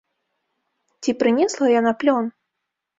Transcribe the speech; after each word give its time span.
Ці 1.03 1.15
прынесла 1.21 1.65
яна 1.79 1.91
плён? 2.03 2.25